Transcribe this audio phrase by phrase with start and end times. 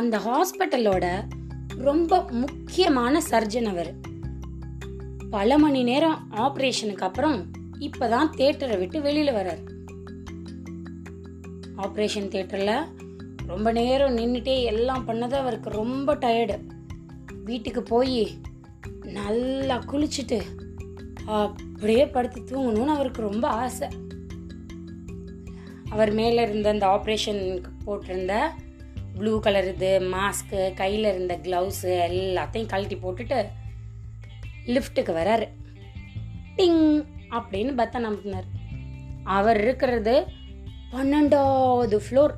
[0.00, 1.06] அந்த ஹாஸ்பிட்டலோட
[1.78, 3.90] ரொம்ப முக்கியமான சர்ஜன் அவர்.
[5.30, 7.50] பல மணி நேரம் ஆப்ரேஷனுக்கு அப்புறம்
[7.80, 9.62] இப்பதான் தேட்டரை விட்டு வெளியில வர்றார்.
[11.76, 12.72] ஆப்ரேஷன் தேட்டர்ல
[13.46, 16.56] ரொம்ப நேரம் நின்றுட்டே எல்லாம் பண்ணது அவருக்கு ரொம்ப டயர்டு
[17.44, 18.30] வீட்டுக்கு போய்
[19.02, 20.40] நல்லா குளிச்சுட்டு
[21.24, 23.88] அப்படியே படுத்து தூங்கணும்னு அவருக்கு ரொம்ப ஆசை.
[25.90, 28.34] அவர் மேலே இருந்த அந்த ஆப்ரேஷனுக்கு போட்டிருந்த
[29.20, 33.38] ப்ளூ கலர் இது மாஸ்க்கு கையில் இருந்த க்ளவுஸு எல்லாத்தையும் கழட்டி போட்டுட்டு
[34.74, 35.46] லிஃப்ட்டுக்கு வராரு.
[36.56, 36.84] டிங்
[37.36, 38.48] அப்படின்னு பத்தன் அமுத்தினார்
[39.36, 40.14] அவர் இருக்கிறது
[40.92, 42.34] பன்னெண்டாவது ஃப்ளோர்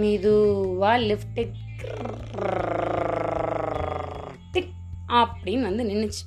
[0.00, 1.34] மெதுவாக லிஃப்ட்
[4.52, 4.72] டிக்
[5.20, 6.24] அப்படின்னு வந்து நின்றுச்சு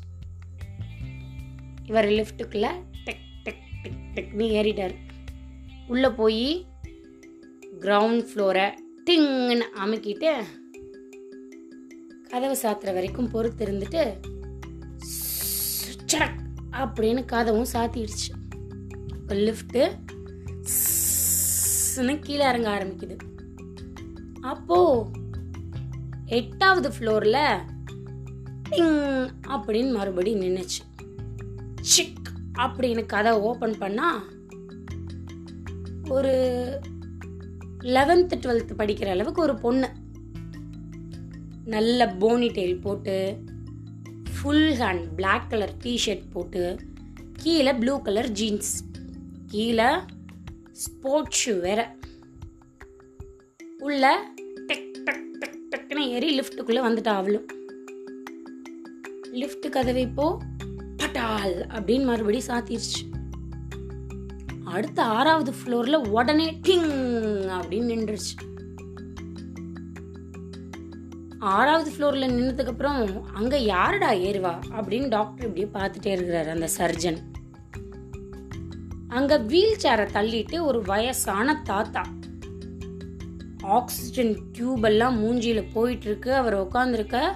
[1.89, 2.67] இவர் லிஃப்ட்டுக்குள்ள
[3.05, 4.95] டெக் டெக் டிக் டெக்னு ஏறிட்டார்.
[5.87, 6.45] உள்ளே போய்
[7.83, 8.65] கிரவுண்ட் ஃப்ளோரை
[9.05, 10.31] டிங்னு அமுக்கிட்டு
[12.29, 14.03] கதவு சாத்துற வரைக்கும் பொறுத்து இருந்துட்டு
[16.07, 16.39] சடக்
[16.71, 18.29] அப்படின்னு கதவும் சாத்திடுச்சு.
[19.07, 19.83] இப்போ லிஃப்ட்டு
[22.19, 23.17] கீழே இறங்க ஆரம்பிக்குது.
[24.41, 25.09] அப்போ
[26.25, 27.39] எட்டாவது ஃப்ளோர்ல
[28.69, 30.81] டிங் அப்படின்னு மறுபடியும் நின்னுச்சு.
[31.81, 34.23] சிக் அப்படின்னு கதை ஓபன் பண்ணா
[36.09, 36.33] ஒரு
[37.83, 39.87] லெவன்த்து டுவெல்த்து படிக்கிற அளவுக்கு ஒரு பொண்ணு.
[41.65, 43.37] நல்ல போனி டெயில் போட்டு
[44.33, 46.79] full hand black colour T-shirt போட்டு
[47.33, 48.83] கீழே ப்ளூ கலர் ஜீன்ஸ்
[49.47, 49.89] கீழே
[50.71, 51.95] ஸ்போர்ட்ஸ் ஷூ வேற.
[53.79, 54.31] உள்ள
[54.67, 57.47] டெக் டக் டக் டக்குன்னு ஏறி லிஃப்ட்டுக்குள்ளே வந்துட்டா அவளும்.
[59.31, 60.37] லிஃப்ட் கதவை இப்போ
[60.97, 63.20] பட்டால் அப்படின்னு மறுபடியும் சாத்திருச்சு.
[64.71, 66.91] அடுத்த ஆறாவது ஃப்ளோர்ல உடனே டிங்
[67.59, 68.49] அப்படின்னு நின்றுச்சு.
[71.39, 74.59] ஆறாவது ஃப்ளோர்ல நின்னதுக்கு அப்புறம் அங்க யாருடா ஏறுவா?
[74.71, 77.17] அப்படின்னு டாக்டர் இப்படியே பார்த்துட்டே இருக்கிறாரு அந்த சர்ஜன்
[79.07, 82.01] அங்க வீல் சேரை தள்ளிட்டு ஒரு வயசான தாத்தா.
[83.61, 87.31] ஆக்சிஜன் டியூப் எல்லாம் மூஞ்சியில போயிட்டு இருக்கு அவர் உட்காந்துருக்க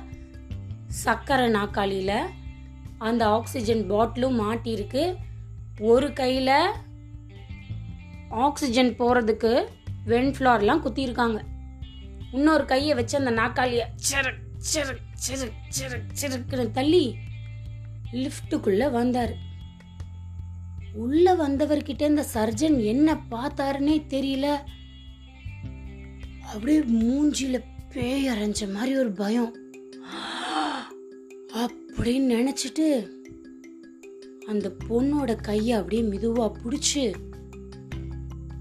[1.06, 2.22] சக்கரை நாக்காளியில
[2.98, 5.16] அந்த ஆக்சிஜன் பாட்டிலும் மாட்டியிருக்கு.
[5.80, 6.72] ஒரு கையில
[8.30, 9.68] ஆக்சிஜன் வென்
[10.06, 11.42] வென்ஃப்ளார்லாம் குத்திருக்காங்க
[12.32, 17.16] இன்னொரு கையை வச்சு அந்த நாக்காளியை சிறக் சிறக் சிறக் சிறக் சிறக்குன்னு தள்ளி
[18.12, 19.34] லிஃப்ட்டுக்குள்ளே வந்தார்.
[20.94, 24.58] உள்ளே வந்தவர்கிட்ட இந்த சர்ஜன் என்ன பார்த்தாருன்னே தெரியல.
[26.42, 29.56] அப்படியே மூஞ்சியில் பேய் அரைஞ்ச மாதிரி ஒரு பயம்.
[31.56, 33.08] அப்படின்னு நினச்சிட்டு
[34.48, 37.14] அந்த பொண்ணோட கையை அப்படியே மெதுவாக பிடிச்சி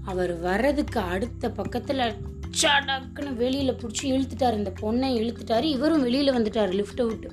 [0.05, 2.13] அவர் வர்றதுக்கு அடுத்த பக்கத்தில்
[2.61, 4.57] சடக்குன்னு வெளியில் பிடிச்சி இழுத்துட்டார்.
[4.57, 5.63] இந்த பொண்ணை இழுத்துட்டாரு.
[5.63, 7.31] இவரும் வெளியில் வந்துட்டார் லிஃப்ட்டை விட்டு.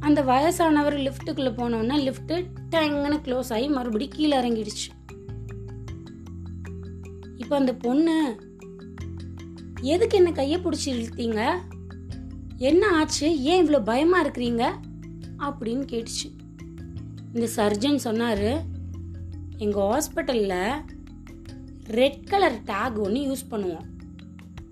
[0.00, 5.10] அந்த வயசானவர் லிஃப்ட்டுக்குள்ளே போனோன்னா லிஃப்ட்டு டங்குன்னு க்ளோஸ் ஆகி மறுபடி கீழே இறங்கிடுச்சு.
[7.36, 8.40] இப்போ அந்த பொண்ணு
[9.80, 11.52] எதுக்கு என்ன கையை பிடிச்சி இழுத்தீங்க?
[12.56, 13.42] என்ன ஆச்சு?
[13.42, 14.70] ஏன் இவ்வளோ பயமாக இருக்கிறீங்க?
[15.38, 16.30] அப்படின்னு கேட்டுச்சு.
[17.32, 18.70] இந்த சர்ஜன் சொன்னார்
[19.62, 20.82] எங்கள் ஹாஸ்பிட்டலில்
[21.86, 23.84] ரெட் கலர் டேக் ஒன்று யூஸ் பண்ணுவோம்.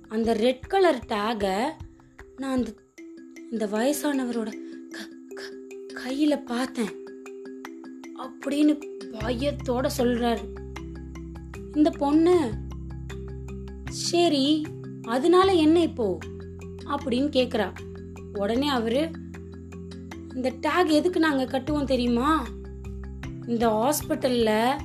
[0.08, 1.68] அந்த ரெட் கலர் டேகை
[2.36, 2.74] நான் அந்த
[3.50, 4.54] இந்த வயசானவரோட
[4.88, 6.90] க- க- கையில் பார்த்தேன்.
[8.18, 10.44] அப்படின்னு பயத்தோட சொல்கிறாரு
[11.74, 12.50] இந்த பொண்ணு
[13.90, 14.62] சரி
[15.02, 16.18] அதனால என்ன இப்போ?
[16.84, 17.74] அப்படின்னு கேட்குறா
[18.38, 19.10] உடனே அவர்
[20.34, 22.46] இந்த டேக் எதுக்கு நாங்கள் கட்டுவோம் தெரியுமா?
[23.50, 24.80] இந்த ஹாஸ்பிட்டலில்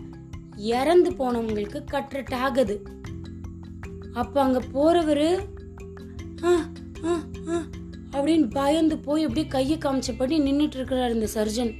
[0.55, 2.83] இறந்து போனவங்களுக்கு கட்டுற டேக் அது.
[4.33, 5.45] அங்கே போகிறவர்
[6.43, 6.69] "ஆ,
[7.05, 7.65] ஆ, ஆ"
[8.11, 11.73] அப்படின்னு பயந்து போய் அப்படியே கையை காமிச்சபடி நின்றுட்டு இருக்கிறார் இந்த சர்ஜன்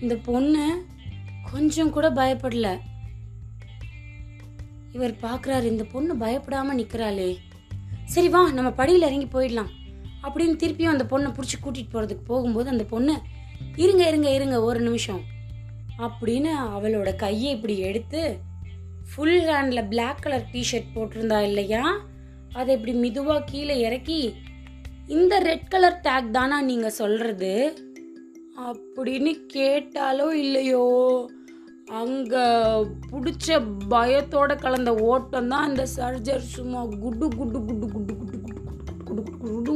[0.00, 0.84] இந்த பொண்ணு
[1.52, 2.78] கொஞ்சம் கூட பயப்படல.
[4.92, 7.36] இவர் பார்க்குறாரு இந்த பொண்ணு பயப்படாமல் நிற்கிறாளே
[8.04, 9.70] சரி வா நம்ம படியில் இறங்கி போயிடலாம்.
[10.22, 13.20] அப்படின்னு திருப்பியும் அந்த பொண்ணை பிடிச்சி கூட்டிகிட்டு போகிறதுக்கு போகும்போது அந்த பொண்ணு
[13.76, 15.22] இருங்க இருங்க இருங்க ஒரு நிமிஷம்
[15.98, 18.22] அப்படின்னு அவளோட கையை இப்படி எடுத்து
[19.10, 21.84] ஃபுல் ஹேண்டில் பிளாக் கலர் டிஷர்ட் போட்டிருந்தா இல்லையா
[22.52, 24.20] அதை இப்படி மெதுவாக கீழே இறக்கி
[25.08, 27.54] இந்த ரெட் கலர் டேக் தானா நீங்கள் சொல்கிறது
[28.64, 30.86] அப்படின்னு கேட்டாலோ இல்லையோ
[31.92, 32.44] அங்கே
[33.10, 33.56] பிடிச்ச
[33.88, 39.22] பயத்தோட கலந்த ஓட்டம் தான் அந்த சர்ஜர் சும்மா குடு குடு குடு குடு குடு குடு குடு குடு
[39.32, 39.74] குடு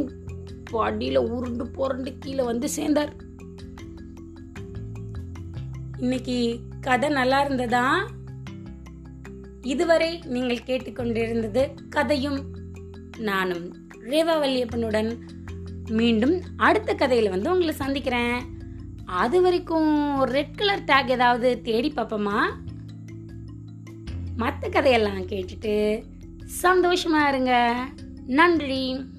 [0.69, 3.13] குடு அடியில உருண்டு புரண்டு கீழே வந்து சேர்ந்தார்
[5.99, 8.07] இன்னைக்கு கதை நல்லா இருந்ததா?
[9.63, 12.57] இதுவரை நீங்கள் கேட்டுக்கொண்டிருந்தது கதையும்
[13.19, 15.19] நானும் ரேவா வல்லியப்பனுடன்.
[15.91, 18.43] மீண்டும் அடுத்த கதையில் வந்து உங்களை சந்திக்கிறேன்.
[19.05, 22.41] அது வரைக்கும் ரெட் கலர் டேக் ஏதாவது தேடி பார்ப்போமா?
[24.37, 26.03] மற்ற கதையெல்லாம் கேட்டுட்டு
[26.63, 27.85] சந்தோஷமா இருங்க.
[28.27, 29.13] நன்றி.